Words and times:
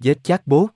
giết 0.00 0.24
chatbot. 0.24 0.70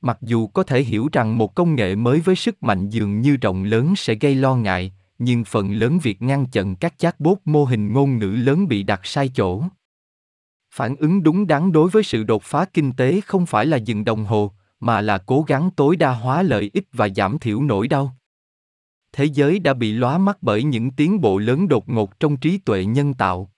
Mặc 0.00 0.18
dù 0.20 0.46
có 0.46 0.62
thể 0.62 0.82
hiểu 0.82 1.08
rằng 1.12 1.38
một 1.38 1.54
công 1.54 1.74
nghệ 1.74 1.94
mới 1.94 2.20
với 2.20 2.36
sức 2.36 2.62
mạnh 2.62 2.88
dường 2.88 3.20
như 3.20 3.36
rộng 3.36 3.64
lớn 3.64 3.96
sẽ 3.96 4.14
gây 4.14 4.34
lo 4.34 4.54
ngại, 4.54 4.92
nhưng 5.18 5.44
phần 5.44 5.72
lớn 5.72 5.98
việc 5.98 6.22
ngăn 6.22 6.46
chặn 6.46 6.76
các 6.76 6.98
chatbot 6.98 7.38
mô 7.44 7.64
hình 7.64 7.92
ngôn 7.92 8.18
ngữ 8.18 8.30
lớn 8.30 8.68
bị 8.68 8.82
đặt 8.82 9.00
sai 9.04 9.30
chỗ. 9.34 9.62
Phản 10.74 10.96
ứng 10.96 11.22
đúng 11.22 11.46
đắn 11.46 11.72
đối 11.72 11.90
với 11.90 12.02
sự 12.02 12.22
đột 12.22 12.42
phá 12.42 12.64
kinh 12.64 12.92
tế 12.92 13.20
không 13.20 13.46
phải 13.46 13.66
là 13.66 13.76
dừng 13.76 14.04
đồng 14.04 14.24
hồ, 14.24 14.52
mà 14.80 15.00
là 15.00 15.18
cố 15.18 15.44
gắng 15.48 15.70
tối 15.76 15.96
đa 15.96 16.12
hóa 16.12 16.42
lợi 16.42 16.70
ích 16.72 16.88
và 16.92 17.08
giảm 17.08 17.38
thiểu 17.38 17.62
nỗi 17.62 17.88
đau. 17.88 18.16
Thế 19.12 19.24
giới 19.24 19.58
đã 19.58 19.74
bị 19.74 19.92
lóa 19.92 20.18
mắt 20.18 20.38
bởi 20.40 20.62
những 20.62 20.90
tiến 20.90 21.20
bộ 21.20 21.38
lớn 21.38 21.68
đột 21.68 21.88
ngột 21.88 22.20
trong 22.20 22.36
trí 22.36 22.58
tuệ 22.58 22.84
nhân 22.84 23.14
tạo. 23.14 23.52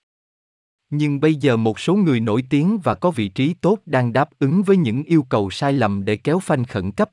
Nhưng 0.95 1.21
bây 1.21 1.35
giờ 1.35 1.57
một 1.57 1.81
số 1.81 1.95
người 1.95 2.21
nổi 2.21 2.45
tiếng 2.51 2.79
và 2.79 2.95
có 2.95 3.11
vị 3.11 3.29
trí 3.29 3.55
tốt 3.55 3.79
đang 3.87 4.13
đáp 4.13 4.31
ứng 4.39 4.63
với 4.63 4.77
những 4.77 5.03
yêu 5.03 5.23
cầu 5.23 5.51
sai 5.51 5.73
lầm 5.73 6.05
để 6.05 6.17
kéo 6.17 6.39
phanh 6.39 6.65
khẩn 6.65 6.93
cấp. 6.93 7.11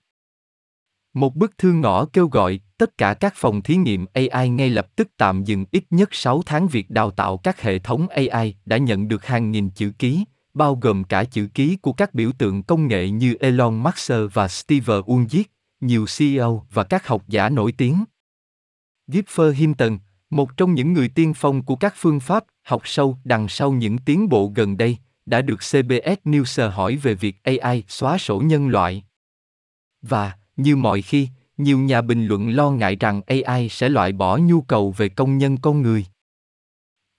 Một 1.14 1.36
bức 1.36 1.58
thư 1.58 1.74
ngõ 1.74 2.06
kêu 2.06 2.28
gọi 2.28 2.60
tất 2.78 2.98
cả 2.98 3.14
các 3.14 3.34
phòng 3.36 3.62
thí 3.62 3.76
nghiệm 3.76 4.06
AI 4.14 4.50
ngay 4.50 4.70
lập 4.70 4.96
tức 4.96 5.10
tạm 5.18 5.44
dừng 5.44 5.66
ít 5.72 5.84
nhất 5.90 6.10
6 6.12 6.42
tháng 6.46 6.68
việc 6.68 6.90
đào 6.90 7.12
tạo 7.12 7.38
các 7.38 7.62
hệ 7.62 7.80
thống 7.80 8.08
AI 8.08 8.56
đã 8.66 8.78
nhận 8.78 9.08
được 9.08 9.26
hàng 9.26 9.52
nghìn 9.52 9.70
chữ 9.70 9.92
ký, 10.00 10.26
bao 10.54 10.76
gồm 10.76 11.04
cả 11.04 11.24
chữ 11.24 11.48
ký 11.54 11.76
của 11.76 11.94
các 11.94 12.14
biểu 12.14 12.32
tượng 12.32 12.64
công 12.64 12.88
nghệ 12.88 13.10
như 13.10 13.36
Elon 13.40 13.84
Musk 13.84 14.14
và 14.34 14.48
Steve 14.48 14.94
Wozniak, 14.94 15.44
nhiều 15.82 16.06
CEO 16.18 16.66
và 16.74 16.84
các 16.84 17.08
học 17.08 17.24
giả 17.28 17.50
nổi 17.50 17.72
tiếng. 17.72 18.04
Gipfer 19.08 19.52
Hinton, 19.52 19.98
một 20.30 20.58
trong 20.58 20.74
những 20.74 20.94
người 20.94 21.08
tiên 21.08 21.34
phong 21.36 21.64
của 21.64 21.76
các 21.76 21.94
phương 21.98 22.20
pháp 22.20 22.44
học 22.64 22.82
sâu 22.86 23.18
đằng 23.24 23.48
sau 23.48 23.72
những 23.72 23.98
tiến 23.98 24.30
bộ 24.30 24.52
gần 24.56 24.78
đây, 24.78 24.98
đã 25.26 25.42
được 25.42 25.58
CBS 25.58 26.20
News 26.26 26.70
hỏi 26.70 26.96
về 26.96 27.14
việc 27.14 27.44
AI 27.44 27.84
xóa 27.88 28.18
sổ 28.18 28.40
nhân 28.40 28.68
loại. 28.68 29.04
Và, 30.02 30.34
như 30.58 30.76
mọi 30.76 31.02
khi, 31.02 31.30
nhiều 31.58 31.80
nhà 31.80 32.02
bình 32.02 32.26
luận 32.26 32.50
lo 32.50 32.72
ngại 32.72 32.96
rằng 32.96 33.22
AI 33.28 33.70
sẽ 33.70 33.90
loại 33.90 34.12
bỏ 34.12 34.38
nhu 34.38 34.62
cầu 34.62 34.92
về 34.98 35.10
công 35.10 35.38
nhân 35.38 35.58
con 35.58 35.82
người. 35.82 36.06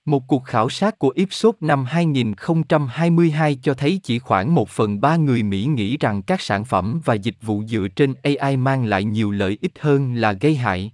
Một 0.05 0.23
cuộc 0.27 0.45
khảo 0.45 0.69
sát 0.69 0.99
của 0.99 1.12
Ipsos 1.15 1.55
năm 1.61 1.84
2022 1.84 3.59
cho 3.62 3.75
thấy 3.75 4.01
chỉ 4.03 4.19
khoảng 4.19 4.55
một 4.55 4.69
phần 4.69 5.01
ba 5.01 5.17
người 5.17 5.43
Mỹ 5.43 5.65
nghĩ 5.65 5.97
rằng 5.97 6.23
các 6.23 6.41
sản 6.41 6.65
phẩm 6.65 7.01
và 7.05 7.15
dịch 7.15 7.37
vụ 7.43 7.62
dựa 7.65 7.89
trên 7.97 8.15
AI 8.23 8.56
mang 8.56 8.84
lại 8.84 9.05
nhiều 9.05 9.31
lợi 9.31 9.59
ích 9.61 9.73
hơn 9.81 10.15
là 10.15 10.33
gây 10.33 10.56
hại. 10.56 10.93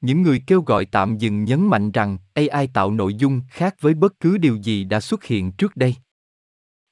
Những 0.00 0.22
người 0.22 0.42
kêu 0.46 0.62
gọi 0.62 0.84
tạm 0.84 1.18
dừng 1.18 1.44
nhấn 1.44 1.66
mạnh 1.66 1.90
rằng 1.90 2.18
AI 2.34 2.66
tạo 2.66 2.90
nội 2.90 3.14
dung 3.14 3.40
khác 3.48 3.74
với 3.80 3.94
bất 3.94 4.20
cứ 4.20 4.38
điều 4.38 4.56
gì 4.56 4.84
đã 4.84 5.00
xuất 5.00 5.24
hiện 5.24 5.52
trước 5.52 5.76
đây. 5.76 5.94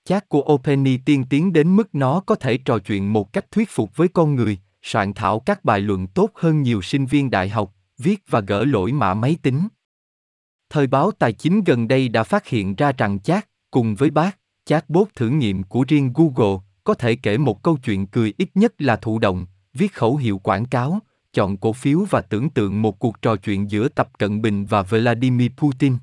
Chat 0.04 0.28
của 0.28 0.40
OpenAI 0.52 1.00
tiên 1.04 1.24
tiến 1.30 1.52
đến 1.52 1.76
mức 1.76 1.94
nó 1.94 2.20
có 2.20 2.34
thể 2.34 2.58
trò 2.58 2.78
chuyện 2.78 3.12
một 3.12 3.32
cách 3.32 3.50
thuyết 3.50 3.68
phục 3.70 3.96
với 3.96 4.08
con 4.08 4.34
người, 4.34 4.58
soạn 4.82 5.14
thảo 5.14 5.40
các 5.40 5.64
bài 5.64 5.80
luận 5.80 6.06
tốt 6.06 6.30
hơn 6.34 6.62
nhiều 6.62 6.82
sinh 6.82 7.06
viên 7.06 7.30
đại 7.30 7.48
học, 7.48 7.74
viết 7.98 8.22
và 8.28 8.40
gỡ 8.40 8.64
lỗi 8.64 8.92
mã 8.92 9.14
máy 9.14 9.36
tính. 9.42 9.68
Thời 10.70 10.86
báo 10.86 11.10
tài 11.10 11.32
chính 11.32 11.64
gần 11.64 11.88
đây 11.88 12.08
đã 12.08 12.22
phát 12.22 12.46
hiện 12.46 12.74
ra 12.74 12.92
rằng 12.92 13.20
chat, 13.20 13.48
cùng 13.70 13.94
với 13.94 14.10
bác, 14.10 14.38
chatbot 14.64 15.08
thử 15.14 15.28
nghiệm 15.28 15.62
của 15.62 15.84
riêng 15.88 16.12
Google, 16.14 16.58
có 16.84 16.94
thể 16.94 17.16
kể 17.16 17.38
một 17.38 17.62
câu 17.62 17.76
chuyện 17.76 18.06
cười 18.06 18.34
ít 18.38 18.48
nhất 18.54 18.74
là 18.78 18.96
thụ 18.96 19.18
động, 19.18 19.46
viết 19.74 19.94
khẩu 19.94 20.16
hiệu 20.16 20.38
quảng 20.38 20.64
cáo, 20.64 21.00
chọn 21.32 21.56
cổ 21.56 21.72
phiếu 21.72 22.04
và 22.10 22.20
tưởng 22.20 22.50
tượng 22.50 22.82
một 22.82 22.98
cuộc 22.98 23.22
trò 23.22 23.36
chuyện 23.36 23.70
giữa 23.70 23.88
Tập 23.88 24.18
Cận 24.18 24.42
Bình 24.42 24.66
và 24.66 24.82
Vladimir 24.82 25.50
Putin. 25.56 25.96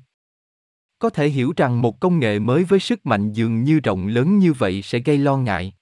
Có 0.98 1.10
thể 1.10 1.28
hiểu 1.28 1.52
rằng 1.56 1.82
một 1.82 2.00
công 2.00 2.18
nghệ 2.18 2.38
mới 2.38 2.64
với 2.64 2.80
sức 2.80 3.06
mạnh 3.06 3.32
dường 3.32 3.64
như 3.64 3.80
rộng 3.80 4.06
lớn 4.06 4.38
như 4.38 4.52
vậy 4.52 4.82
sẽ 4.82 4.98
gây 4.98 5.18
lo 5.18 5.36
ngại. 5.36 5.72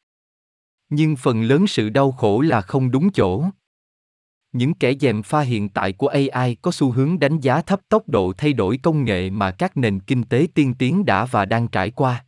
Nhưng 0.89 1.17
phần 1.17 1.43
lớn 1.43 1.67
sự 1.67 1.89
đau 1.89 2.13
khổ 2.13 2.41
là 2.41 2.61
không 2.61 2.91
đúng 2.91 3.13
chỗ. 3.13 3.45
Những 4.53 4.75
kẻ 4.75 4.95
dèm 5.01 5.23
pha 5.23 5.41
hiện 5.41 5.69
tại 5.69 5.93
của 5.93 6.09
AI 6.09 6.55
có 6.55 6.71
xu 6.71 6.91
hướng 6.91 7.19
đánh 7.19 7.41
giá 7.41 7.61
thấp 7.61 7.81
tốc 7.89 8.09
độ 8.09 8.33
thay 8.33 8.53
đổi 8.53 8.79
công 8.83 9.05
nghệ 9.05 9.31
mà 9.31 9.51
các 9.51 9.77
nền 9.77 10.01
kinh 10.01 10.25
tế 10.25 10.47
tiên 10.55 10.75
tiến 10.75 11.05
đã 11.05 11.25
và 11.25 11.45
đang 11.45 11.69
trải 11.69 11.91
qua. 11.91 12.25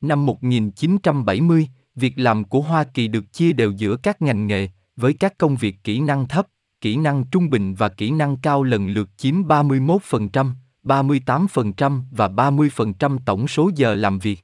Năm 0.00 0.26
1970, 0.26 1.68
việc 1.94 2.12
làm 2.16 2.44
của 2.44 2.60
Hoa 2.60 2.84
Kỳ 2.84 3.08
được 3.08 3.32
chia 3.32 3.52
đều 3.52 3.70
giữa 3.70 3.96
các 3.96 4.22
ngành 4.22 4.46
nghề, 4.46 4.68
với 4.98 5.12
các 5.12 5.38
công 5.38 5.56
việc 5.56 5.76
kỹ 5.84 6.00
năng 6.00 6.28
thấp, 6.28 6.46
kỹ 6.80 6.96
năng 6.96 7.24
trung 7.24 7.50
bình 7.50 7.74
và 7.74 7.88
kỹ 7.88 8.10
năng 8.10 8.36
cao 8.36 8.62
lần 8.62 8.88
lượt 8.88 9.08
chiếm 9.16 9.34
31%, 9.34 10.52
38% 10.84 12.02
và 12.10 12.28
30% 12.28 13.18
tổng 13.26 13.48
số 13.48 13.70
giờ 13.76 13.94
làm 13.94 14.18
việc. 14.18 14.40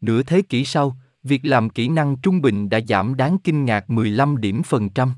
Nửa 0.00 0.22
thế 0.22 0.42
kỷ 0.42 0.64
sau, 0.64 0.96
việc 1.22 1.44
làm 1.44 1.70
kỹ 1.70 1.88
năng 1.88 2.16
trung 2.16 2.40
bình 2.40 2.68
đã 2.68 2.80
giảm 2.88 3.14
đáng 3.14 3.38
kinh 3.44 3.64
ngạc 3.64 3.90
15 3.90 4.36
điểm 4.36 4.62
phần 4.62 4.88
trăm. 4.88 5.12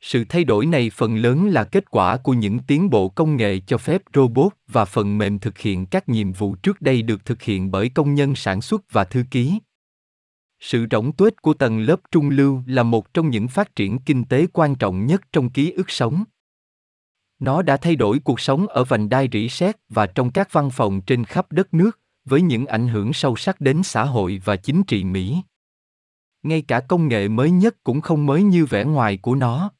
Sự 0.00 0.24
thay 0.28 0.44
đổi 0.44 0.66
này 0.66 0.90
phần 0.90 1.16
lớn 1.16 1.48
là 1.48 1.64
kết 1.64 1.90
quả 1.90 2.16
của 2.16 2.32
những 2.32 2.58
tiến 2.58 2.90
bộ 2.90 3.08
công 3.08 3.36
nghệ 3.36 3.60
cho 3.66 3.78
phép 3.78 4.02
robot 4.14 4.52
và 4.68 4.84
phần 4.84 5.18
mềm 5.18 5.38
thực 5.38 5.58
hiện 5.58 5.86
các 5.86 6.08
nhiệm 6.08 6.32
vụ 6.32 6.54
trước 6.54 6.80
đây 6.80 7.02
được 7.02 7.24
thực 7.24 7.42
hiện 7.42 7.70
bởi 7.70 7.88
công 7.88 8.14
nhân 8.14 8.34
sản 8.34 8.60
xuất 8.60 8.92
và 8.92 9.04
thư 9.04 9.24
ký. 9.30 9.58
Sự 10.64 10.86
rỗng 10.90 11.12
tuếch 11.12 11.42
của 11.42 11.54
tầng 11.54 11.80
lớp 11.80 12.00
trung 12.10 12.30
lưu 12.30 12.62
là 12.66 12.82
một 12.82 13.14
trong 13.14 13.30
những 13.30 13.48
phát 13.48 13.76
triển 13.76 13.98
kinh 13.98 14.24
tế 14.24 14.46
quan 14.52 14.74
trọng 14.74 15.06
nhất 15.06 15.20
trong 15.32 15.50
ký 15.50 15.70
ức 15.70 15.90
sống. 15.90 16.24
Nó 17.38 17.62
đã 17.62 17.76
thay 17.76 17.96
đổi 17.96 18.18
cuộc 18.18 18.40
sống 18.40 18.66
ở 18.66 18.84
vành 18.84 19.08
đai 19.08 19.28
rỉ 19.32 19.48
sét 19.48 19.76
và 19.88 20.06
trong 20.06 20.30
các 20.30 20.52
văn 20.52 20.70
phòng 20.70 21.00
trên 21.00 21.24
khắp 21.24 21.52
đất 21.52 21.74
nước, 21.74 22.00
với 22.24 22.42
những 22.42 22.66
ảnh 22.66 22.88
hưởng 22.88 23.12
sâu 23.12 23.36
sắc 23.36 23.60
đến 23.60 23.82
xã 23.82 24.04
hội 24.04 24.40
và 24.44 24.56
chính 24.56 24.82
trị 24.82 25.04
Mỹ. 25.04 25.42
Ngay 26.42 26.62
cả 26.62 26.80
công 26.80 27.08
nghệ 27.08 27.28
mới 27.28 27.50
nhất 27.50 27.76
cũng 27.84 28.00
không 28.00 28.26
mới 28.26 28.42
như 28.42 28.66
vẻ 28.66 28.84
ngoài 28.84 29.16
của 29.16 29.34
nó. 29.34 29.70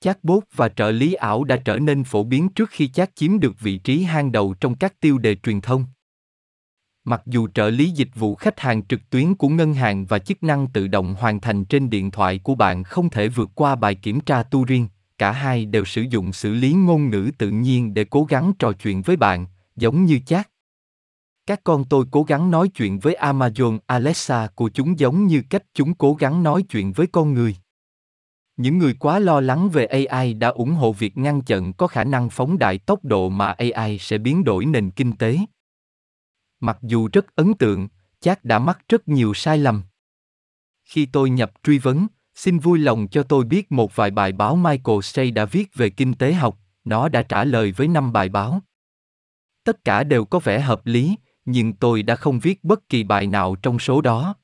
Chatbot 0.00 0.44
và 0.54 0.68
trợ 0.68 0.90
lý 0.90 1.12
ảo 1.12 1.44
đã 1.44 1.56
trở 1.56 1.78
nên 1.78 2.04
phổ 2.04 2.24
biến 2.24 2.48
trước 2.48 2.70
khi 2.70 2.88
chat 2.88 3.16
chiếm 3.16 3.40
được 3.40 3.60
vị 3.60 3.78
trí 3.78 4.02
hàng 4.02 4.32
đầu 4.32 4.54
trong 4.60 4.74
các 4.74 5.00
tiêu 5.00 5.18
đề 5.18 5.34
truyền 5.34 5.60
thông. 5.60 5.84
Mặc 7.04 7.22
dù 7.26 7.48
trợ 7.54 7.70
lý 7.70 7.90
dịch 7.90 8.08
vụ 8.14 8.34
khách 8.34 8.60
hàng 8.60 8.86
trực 8.86 9.10
tuyến 9.10 9.34
của 9.34 9.48
ngân 9.48 9.74
hàng 9.74 10.06
và 10.06 10.18
chức 10.18 10.42
năng 10.42 10.66
tự 10.66 10.86
động 10.88 11.14
hoàn 11.14 11.40
thành 11.40 11.64
trên 11.64 11.90
điện 11.90 12.10
thoại 12.10 12.38
của 12.38 12.54
bạn 12.54 12.84
không 12.84 13.10
thể 13.10 13.28
vượt 13.28 13.50
qua 13.54 13.74
bài 13.74 13.94
kiểm 13.94 14.20
tra 14.20 14.42
Turing, 14.42 14.88
cả 15.18 15.32
hai 15.32 15.66
đều 15.66 15.84
sử 15.84 16.02
dụng 16.02 16.32
xử 16.32 16.54
lý 16.54 16.72
ngôn 16.72 17.10
ngữ 17.10 17.30
tự 17.38 17.50
nhiên 17.50 17.94
để 17.94 18.04
cố 18.04 18.24
gắng 18.24 18.52
trò 18.58 18.72
chuyện 18.72 19.02
với 19.02 19.16
bạn, 19.16 19.46
giống 19.76 20.04
như 20.04 20.20
chat. 20.26 20.48
Các 21.46 21.60
con 21.64 21.84
tôi 21.84 22.04
cố 22.10 22.22
gắng 22.22 22.50
nói 22.50 22.68
chuyện 22.68 22.98
với 22.98 23.16
Amazon 23.20 23.78
Alexa 23.86 24.48
của 24.54 24.70
chúng 24.74 24.98
giống 24.98 25.26
như 25.26 25.42
cách 25.50 25.62
chúng 25.74 25.94
cố 25.94 26.14
gắng 26.14 26.42
nói 26.42 26.62
chuyện 26.62 26.92
với 26.92 27.06
con 27.06 27.34
người. 27.34 27.56
Những 28.56 28.78
người 28.78 28.94
quá 28.94 29.18
lo 29.18 29.40
lắng 29.40 29.70
về 29.70 29.86
AI 29.86 30.34
đã 30.34 30.48
ủng 30.48 30.72
hộ 30.72 30.92
việc 30.92 31.18
ngăn 31.18 31.40
chặn 31.40 31.72
có 31.72 31.86
khả 31.86 32.04
năng 32.04 32.30
phóng 32.30 32.58
đại 32.58 32.78
tốc 32.78 33.04
độ 33.04 33.28
mà 33.28 33.54
AI 33.58 33.98
sẽ 33.98 34.18
biến 34.18 34.44
đổi 34.44 34.64
nền 34.64 34.90
kinh 34.90 35.12
tế. 35.12 35.38
Mặc 36.62 36.78
dù 36.82 37.08
rất 37.12 37.36
ấn 37.36 37.54
tượng, 37.54 37.88
chắc 38.20 38.44
đã 38.44 38.58
mắc 38.58 38.78
rất 38.88 39.08
nhiều 39.08 39.34
sai 39.34 39.58
lầm. 39.58 39.82
Khi 40.84 41.06
tôi 41.06 41.30
nhập 41.30 41.52
truy 41.62 41.78
vấn, 41.78 42.06
xin 42.34 42.58
vui 42.58 42.78
lòng 42.78 43.08
cho 43.08 43.22
tôi 43.22 43.44
biết 43.44 43.72
một 43.72 43.96
vài 43.96 44.10
bài 44.10 44.32
báo 44.32 44.56
Michael 44.56 44.98
Say 45.02 45.30
đã 45.30 45.44
viết 45.44 45.74
về 45.74 45.90
kinh 45.90 46.14
tế 46.14 46.32
học, 46.32 46.58
nó 46.84 47.08
đã 47.08 47.22
trả 47.22 47.44
lời 47.44 47.72
với 47.72 47.88
năm 47.88 48.12
bài 48.12 48.28
báo. 48.28 48.62
Tất 49.64 49.84
cả 49.84 50.04
đều 50.04 50.24
có 50.24 50.38
vẻ 50.38 50.60
hợp 50.60 50.86
lý, 50.86 51.16
nhưng 51.44 51.72
tôi 51.72 52.02
đã 52.02 52.16
không 52.16 52.38
viết 52.38 52.64
bất 52.64 52.88
kỳ 52.88 53.04
bài 53.04 53.26
nào 53.26 53.56
trong 53.62 53.78
số 53.78 54.00
đó. 54.00 54.34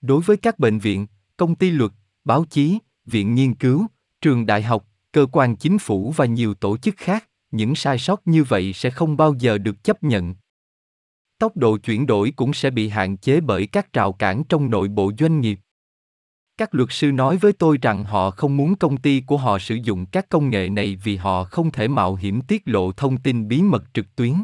Đối 0.00 0.20
với 0.20 0.36
các 0.36 0.58
bệnh 0.58 0.78
viện, 0.78 1.06
công 1.36 1.54
ty 1.54 1.70
luật, 1.70 1.92
báo 2.24 2.44
chí, 2.44 2.78
viện 3.06 3.34
nghiên 3.34 3.54
cứu, 3.54 3.86
trường 4.20 4.46
đại 4.46 4.62
học, 4.62 4.86
cơ 5.12 5.26
quan 5.32 5.56
chính 5.56 5.78
phủ 5.78 6.12
và 6.16 6.24
nhiều 6.24 6.54
tổ 6.54 6.76
chức 6.76 6.94
khác, 6.96 7.28
những 7.50 7.74
sai 7.74 7.98
sót 7.98 8.26
như 8.26 8.44
vậy 8.44 8.72
sẽ 8.72 8.90
không 8.90 9.16
bao 9.16 9.34
giờ 9.38 9.58
được 9.58 9.84
chấp 9.84 10.02
nhận 10.02 10.34
tốc 11.38 11.56
độ 11.56 11.78
chuyển 11.78 12.06
đổi 12.06 12.32
cũng 12.36 12.52
sẽ 12.52 12.70
bị 12.70 12.88
hạn 12.88 13.16
chế 13.16 13.40
bởi 13.40 13.66
các 13.66 13.92
rào 13.92 14.12
cản 14.12 14.44
trong 14.48 14.70
nội 14.70 14.88
bộ 14.88 15.12
doanh 15.18 15.40
nghiệp. 15.40 15.58
Các 16.56 16.74
luật 16.74 16.88
sư 16.92 17.12
nói 17.12 17.36
với 17.36 17.52
tôi 17.52 17.78
rằng 17.82 18.04
họ 18.04 18.30
không 18.30 18.56
muốn 18.56 18.76
công 18.76 18.96
ty 18.96 19.20
của 19.20 19.36
họ 19.36 19.58
sử 19.58 19.74
dụng 19.74 20.06
các 20.06 20.28
công 20.28 20.50
nghệ 20.50 20.68
này 20.68 20.96
vì 21.04 21.16
họ 21.16 21.44
không 21.44 21.70
thể 21.70 21.88
mạo 21.88 22.14
hiểm 22.14 22.40
tiết 22.40 22.62
lộ 22.64 22.92
thông 22.92 23.16
tin 23.16 23.48
bí 23.48 23.62
mật 23.62 23.84
trực 23.94 24.16
tuyến. 24.16 24.34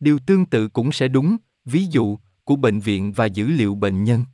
Điều 0.00 0.18
tương 0.18 0.46
tự 0.46 0.68
cũng 0.68 0.92
sẽ 0.92 1.08
đúng, 1.08 1.36
ví 1.64 1.86
dụ, 1.86 2.18
của 2.44 2.56
bệnh 2.56 2.80
viện 2.80 3.12
và 3.12 3.26
dữ 3.26 3.46
liệu 3.46 3.74
bệnh 3.74 4.04
nhân. 4.04 4.24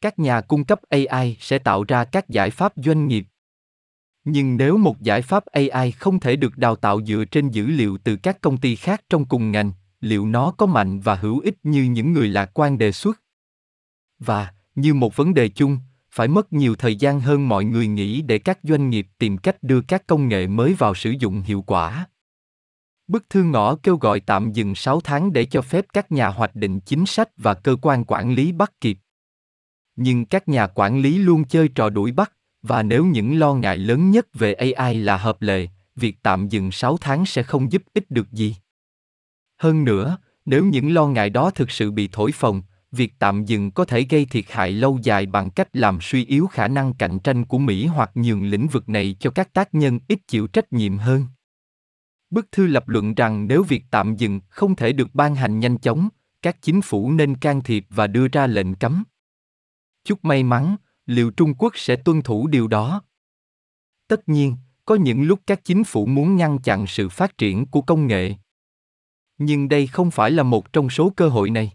Các 0.00 0.18
nhà 0.18 0.40
cung 0.40 0.64
cấp 0.64 0.80
ai 1.08 1.36
sẽ 1.40 1.58
tạo 1.58 1.84
ra 1.84 2.04
các 2.04 2.28
giải 2.28 2.50
pháp 2.50 2.72
doanh 2.76 3.08
nghiệp. 3.08 3.26
Nhưng 4.24 4.56
nếu 4.56 4.76
một 4.76 5.00
giải 5.00 5.22
pháp 5.22 5.46
ai 5.46 5.92
không 5.92 6.20
thể 6.20 6.36
được 6.36 6.58
đào 6.58 6.76
tạo 6.76 7.04
dựa 7.04 7.24
trên 7.30 7.48
dữ 7.48 7.66
liệu 7.66 7.98
từ 8.04 8.16
các 8.16 8.40
công 8.40 8.56
ty 8.56 8.76
khác 8.76 9.04
trong 9.08 9.24
cùng 9.24 9.50
ngành 9.50 9.72
liệu 10.00 10.26
nó 10.26 10.50
có 10.50 10.66
mạnh 10.66 11.00
và 11.00 11.14
hữu 11.14 11.40
ích 11.40 11.58
như 11.62 11.82
những 11.84 12.12
người 12.12 12.28
lạc 12.28 12.50
quan 12.54 12.78
đề 12.78 12.92
xuất 12.92 13.20
và 14.18 14.52
như 14.74 14.94
một 14.94 15.16
vấn 15.16 15.34
đề 15.34 15.48
chung 15.48 15.78
phải 16.10 16.28
mất 16.28 16.52
nhiều 16.52 16.74
thời 16.74 16.96
gian 16.96 17.20
hơn 17.20 17.48
mọi 17.48 17.64
người 17.64 17.86
nghĩ 17.86 18.22
để 18.22 18.38
các 18.38 18.58
doanh 18.62 18.90
nghiệp 18.90 19.06
tìm 19.18 19.38
cách 19.38 19.62
đưa 19.62 19.80
các 19.80 20.06
công 20.06 20.28
nghệ 20.28 20.46
mới 20.46 20.74
vào 20.74 20.94
sử 20.94 21.10
dụng 21.10 21.42
hiệu 21.42 21.62
quả 21.62 22.06
Bức 23.08 23.30
thư 23.30 23.42
ngõ 23.42 23.76
kêu 23.76 23.96
gọi 23.96 24.20
tạm 24.20 24.52
dừng 24.52 24.74
6 24.74 25.00
tháng 25.00 25.32
để 25.32 25.44
cho 25.44 25.62
phép 25.62 25.86
các 25.92 26.12
nhà 26.12 26.28
hoạch 26.28 26.54
định 26.54 26.80
chính 26.80 27.06
sách 27.06 27.28
và 27.36 27.54
cơ 27.54 27.76
quan 27.82 28.04
quản 28.04 28.34
lý 28.34 28.52
bắt 28.52 28.72
kịp. 28.80 28.98
Nhưng 29.96 30.24
các 30.26 30.48
nhà 30.48 30.66
quản 30.66 31.00
lý 31.00 31.18
luôn 31.18 31.44
chơi 31.44 31.68
trò 31.68 31.90
đuổi 31.90 32.12
bắt, 32.12 32.32
và 32.62 32.82
nếu 32.82 33.04
những 33.04 33.38
lo 33.38 33.54
ngại 33.54 33.78
lớn 33.78 34.10
nhất 34.10 34.26
về 34.34 34.54
AI 34.54 34.94
là 34.94 35.16
hợp 35.16 35.42
lệ, 35.42 35.68
việc 35.96 36.16
tạm 36.22 36.48
dừng 36.48 36.70
6 36.70 36.96
tháng 37.00 37.26
sẽ 37.26 37.42
không 37.42 37.72
giúp 37.72 37.82
ích 37.94 38.10
được 38.10 38.32
gì. 38.32 38.56
Hơn 39.56 39.84
nữa, 39.84 40.18
nếu 40.44 40.64
những 40.64 40.94
lo 40.94 41.06
ngại 41.06 41.30
đó 41.30 41.50
thực 41.50 41.70
sự 41.70 41.90
bị 41.90 42.08
thổi 42.12 42.32
phồng, 42.32 42.62
việc 42.92 43.12
tạm 43.18 43.44
dừng 43.44 43.70
có 43.70 43.84
thể 43.84 44.06
gây 44.10 44.24
thiệt 44.24 44.44
hại 44.48 44.72
lâu 44.72 44.98
dài 45.02 45.26
bằng 45.26 45.50
cách 45.50 45.68
làm 45.72 45.98
suy 46.00 46.24
yếu 46.24 46.46
khả 46.46 46.68
năng 46.68 46.94
cạnh 46.94 47.18
tranh 47.18 47.44
của 47.44 47.58
Mỹ 47.58 47.86
hoặc 47.86 48.10
nhường 48.14 48.44
lĩnh 48.44 48.66
vực 48.66 48.88
này 48.88 49.16
cho 49.20 49.30
các 49.30 49.52
tác 49.52 49.74
nhân 49.74 49.98
ít 50.08 50.18
chịu 50.28 50.46
trách 50.46 50.72
nhiệm 50.72 50.98
hơn. 50.98 51.26
Bức 52.30 52.52
thư 52.52 52.66
lập 52.66 52.88
luận 52.88 53.14
rằng 53.14 53.48
nếu 53.48 53.62
việc 53.62 53.84
tạm 53.90 54.16
dừng 54.16 54.40
không 54.48 54.76
thể 54.76 54.92
được 54.92 55.14
ban 55.14 55.34
hành 55.34 55.58
nhanh 55.58 55.78
chóng, 55.78 56.08
các 56.42 56.62
chính 56.62 56.80
phủ 56.82 57.12
nên 57.12 57.36
can 57.36 57.62
thiệp 57.62 57.86
và 57.90 58.06
đưa 58.06 58.28
ra 58.28 58.46
lệnh 58.46 58.74
cấm. 58.74 59.04
Chúc 60.04 60.24
may 60.24 60.42
mắn, 60.42 60.76
liệu 61.06 61.30
Trung 61.30 61.54
Quốc 61.54 61.72
sẽ 61.76 61.96
tuân 61.96 62.22
thủ 62.22 62.46
điều 62.46 62.68
đó? 62.68 63.02
Tất 64.08 64.28
nhiên, 64.28 64.56
có 64.84 64.94
những 64.94 65.22
lúc 65.22 65.40
các 65.46 65.64
chính 65.64 65.84
phủ 65.84 66.06
muốn 66.06 66.36
ngăn 66.36 66.58
chặn 66.58 66.86
sự 66.86 67.08
phát 67.08 67.38
triển 67.38 67.66
của 67.66 67.82
công 67.82 68.06
nghệ. 68.06 68.34
Nhưng 69.38 69.68
đây 69.68 69.86
không 69.86 70.10
phải 70.10 70.30
là 70.30 70.42
một 70.42 70.72
trong 70.72 70.90
số 70.90 71.12
cơ 71.16 71.28
hội 71.28 71.50
này. 71.50 71.72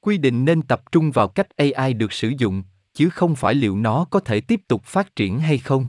Quy 0.00 0.18
định 0.18 0.44
nên 0.44 0.62
tập 0.62 0.82
trung 0.92 1.10
vào 1.10 1.28
cách 1.28 1.48
AI 1.56 1.92
được 1.92 2.12
sử 2.12 2.32
dụng, 2.38 2.62
chứ 2.92 3.10
không 3.10 3.36
phải 3.36 3.54
liệu 3.54 3.76
nó 3.76 4.06
có 4.10 4.20
thể 4.20 4.40
tiếp 4.40 4.60
tục 4.68 4.84
phát 4.84 5.16
triển 5.16 5.38
hay 5.40 5.58
không. 5.58 5.88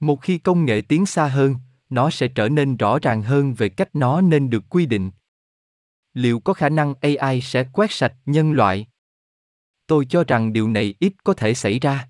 Một 0.00 0.22
khi 0.22 0.38
công 0.38 0.64
nghệ 0.64 0.82
tiến 0.88 1.06
xa 1.06 1.28
hơn, 1.28 1.56
nó 1.90 2.10
sẽ 2.10 2.28
trở 2.28 2.48
nên 2.48 2.76
rõ 2.76 2.98
ràng 2.98 3.22
hơn 3.22 3.54
về 3.54 3.68
cách 3.68 3.88
nó 3.96 4.20
nên 4.20 4.50
được 4.50 4.64
quy 4.70 4.86
định. 4.86 5.10
Liệu 6.14 6.40
có 6.40 6.52
khả 6.54 6.68
năng 6.68 6.94
AI 7.00 7.40
sẽ 7.40 7.64
quét 7.72 7.92
sạch 7.92 8.14
nhân 8.26 8.52
loại? 8.52 8.86
Tôi 9.86 10.06
cho 10.10 10.24
rằng 10.24 10.52
điều 10.52 10.68
này 10.68 10.94
ít 10.98 11.12
có 11.24 11.34
thể 11.34 11.54
xảy 11.54 11.78
ra. 11.78 12.08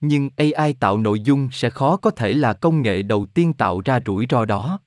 Nhưng 0.00 0.30
AI 0.36 0.72
tạo 0.72 0.98
nội 0.98 1.20
dung 1.20 1.48
sẽ 1.52 1.70
khó 1.70 1.96
có 1.96 2.10
thể 2.10 2.32
là 2.32 2.52
công 2.52 2.82
nghệ 2.82 3.02
đầu 3.02 3.26
tiên 3.34 3.52
tạo 3.52 3.80
ra 3.80 4.00
rủi 4.06 4.26
ro 4.30 4.44
đó. 4.44 4.80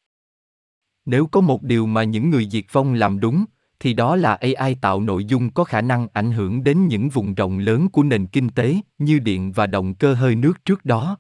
Nếu 1.07 1.27
có 1.27 1.41
một 1.41 1.63
điều 1.63 1.85
mà 1.85 2.03
những 2.03 2.29
người 2.29 2.47
diệt 2.51 2.65
vong 2.71 2.93
làm 2.93 3.19
đúng, 3.19 3.45
thì 3.79 3.93
đó 3.93 4.15
là 4.15 4.35
AI 4.35 4.75
tạo 4.81 5.01
nội 5.01 5.25
dung 5.25 5.49
có 5.49 5.63
khả 5.63 5.81
năng 5.81 6.07
ảnh 6.13 6.31
hưởng 6.31 6.63
đến 6.63 6.87
những 6.87 7.09
vùng 7.09 7.33
rộng 7.33 7.59
lớn 7.59 7.89
của 7.89 8.03
nền 8.03 8.27
kinh 8.27 8.49
tế, 8.49 8.75
như 8.97 9.19
điện 9.19 9.51
và 9.51 9.67
động 9.67 9.93
cơ 9.93 10.13
hơi 10.13 10.35
nước 10.35 10.65
trước 10.65 10.85
đó. 10.85 11.17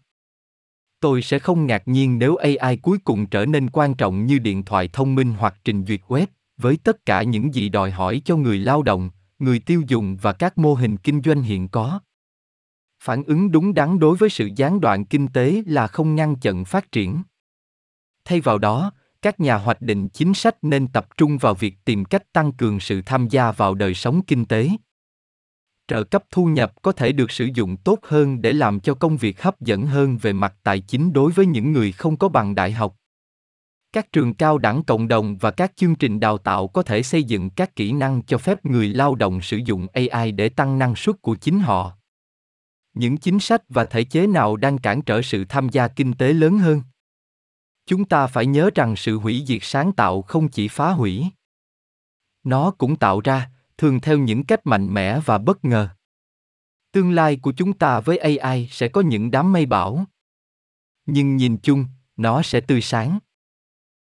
Tôi 0.99 1.21
sẽ 1.21 1.39
không 1.39 1.65
ngạc 1.65 1.87
nhiên 1.87 2.19
nếu 2.19 2.35
AI 2.35 2.77
cuối 2.77 2.97
cùng 2.97 3.25
trở 3.25 3.45
nên 3.45 3.69
quan 3.69 3.93
trọng 3.93 4.25
như 4.25 4.39
điện 4.39 4.63
thoại 4.63 4.89
thông 4.93 5.15
minh 5.15 5.33
hoặc 5.37 5.55
trình 5.63 5.85
duyệt 5.85 6.01
web, 6.07 6.25
với 6.57 6.77
tất 6.83 7.05
cả 7.05 7.23
những 7.23 7.53
gì 7.53 7.69
đòi 7.69 7.91
hỏi 7.91 8.21
cho 8.25 8.35
người 8.35 8.57
lao 8.57 8.83
động, 8.83 9.09
người 9.39 9.59
tiêu 9.59 9.81
dùng 9.87 10.17
và 10.21 10.33
các 10.33 10.57
mô 10.57 10.73
hình 10.73 10.97
kinh 10.97 11.21
doanh 11.25 11.41
hiện 11.41 11.67
có. 11.67 11.99
Phản 13.03 13.23
ứng 13.23 13.51
đúng 13.51 13.73
đắn 13.73 13.99
đối 13.99 14.17
với 14.17 14.29
sự 14.29 14.49
gián 14.55 14.81
đoạn 14.81 15.05
kinh 15.05 15.27
tế 15.27 15.63
là 15.65 15.87
không 15.87 16.15
ngăn 16.15 16.35
chặn 16.35 16.65
phát 16.65 16.91
triển. 16.91 17.21
Thay 18.25 18.41
vào 18.41 18.57
đó, 18.57 18.91
các 19.21 19.39
nhà 19.39 19.57
hoạch 19.57 19.81
định 19.81 20.09
chính 20.09 20.33
sách 20.33 20.55
nên 20.61 20.87
tập 20.87 21.07
trung 21.17 21.37
vào 21.37 21.53
việc 21.53 21.75
tìm 21.85 22.05
cách 22.05 22.33
tăng 22.33 22.51
cường 22.51 22.79
sự 22.79 23.01
tham 23.05 23.27
gia 23.27 23.51
vào 23.51 23.75
đời 23.75 23.93
sống 23.93 24.21
kinh 24.27 24.45
tế. 24.45 24.69
Trợ 25.87 26.03
cấp 26.03 26.23
thu 26.31 26.45
nhập 26.45 26.73
có 26.81 26.91
thể 26.91 27.11
được 27.11 27.31
sử 27.31 27.49
dụng 27.53 27.77
tốt 27.77 27.99
hơn 28.03 28.41
để 28.41 28.53
làm 28.53 28.79
cho 28.79 28.93
công 28.93 29.17
việc 29.17 29.41
hấp 29.41 29.61
dẫn 29.61 29.85
hơn 29.85 30.17
về 30.17 30.33
mặt 30.33 30.55
tài 30.63 30.79
chính 30.79 31.13
đối 31.13 31.31
với 31.31 31.45
những 31.45 31.71
người 31.71 31.91
không 31.91 32.17
có 32.17 32.29
bằng 32.29 32.55
đại 32.55 32.71
học. 32.71 32.95
Các 33.93 34.11
trường 34.11 34.33
cao 34.33 34.57
đẳng 34.57 34.83
cộng 34.83 35.07
đồng 35.07 35.37
và 35.37 35.51
các 35.51 35.71
chương 35.75 35.95
trình 35.95 36.19
đào 36.19 36.37
tạo 36.37 36.67
có 36.67 36.83
thể 36.83 37.03
xây 37.03 37.23
dựng 37.23 37.49
các 37.49 37.75
kỹ 37.75 37.91
năng 37.91 38.21
cho 38.21 38.37
phép 38.37 38.65
người 38.65 38.87
lao 38.87 39.15
động 39.15 39.41
sử 39.41 39.57
dụng 39.57 39.87
ai 40.11 40.31
để 40.31 40.49
tăng 40.49 40.79
năng 40.79 40.95
suất 40.95 41.21
của 41.21 41.35
chính 41.35 41.59
họ. 41.59 41.93
Những 42.93 43.17
chính 43.17 43.39
sách 43.39 43.61
và 43.69 43.85
thể 43.85 44.03
chế 44.03 44.27
nào 44.27 44.55
đang 44.55 44.77
cản 44.77 45.01
trở 45.01 45.21
sự 45.21 45.45
tham 45.49 45.69
gia 45.69 45.87
kinh 45.87 46.13
tế 46.13 46.33
lớn 46.33 46.59
hơn? 46.59 46.81
Chúng 47.87 48.05
ta 48.05 48.27
phải 48.27 48.45
nhớ 48.45 48.69
rằng 48.75 48.95
sự 48.95 49.17
hủy 49.17 49.43
diệt 49.47 49.59
sáng 49.61 49.91
tạo 49.91 50.21
không 50.21 50.49
chỉ 50.49 50.67
phá 50.67 50.91
hủy. 50.91 51.25
Nó 52.43 52.71
cũng 52.71 52.95
tạo 52.95 53.21
ra, 53.21 53.49
thường 53.77 53.99
theo 53.99 54.17
những 54.17 54.43
cách 54.43 54.65
mạnh 54.65 54.93
mẽ 54.93 55.19
và 55.25 55.37
bất 55.37 55.65
ngờ. 55.65 55.89
Tương 56.91 57.11
lai 57.11 57.35
của 57.35 57.53
chúng 57.57 57.73
ta 57.73 57.99
với 57.99 58.17
ai 58.17 58.67
sẽ 58.71 58.87
có 58.87 59.01
những 59.01 59.31
đám 59.31 59.53
mây 59.53 59.65
bão. 59.65 60.05
Nhưng 61.05 61.35
nhìn 61.35 61.57
chung, 61.57 61.85
nó 62.17 62.41
sẽ 62.41 62.61
tươi 62.61 62.81
sáng. 62.81 63.19